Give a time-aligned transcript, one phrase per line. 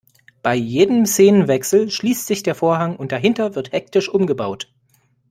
[0.41, 4.67] Bei jedem Szenenwechsel schließt sich der Vorhang und dahinter wird hektisch umgebaut.